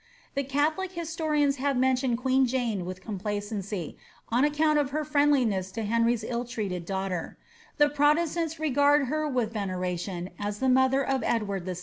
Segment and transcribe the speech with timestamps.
[0.19, 3.97] * The catholic historians have mentioned queen Jane with complacency,
[4.29, 7.37] on account of her friendliness to Henry's ill treated daughter;
[7.77, 11.75] the pio testants regard her with veneration as the mother of Edward VI.